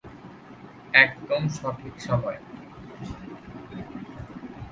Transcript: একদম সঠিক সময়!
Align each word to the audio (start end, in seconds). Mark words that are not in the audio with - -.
একদম 0.95 1.41
সঠিক 1.49 1.95
সময়! 1.99 2.39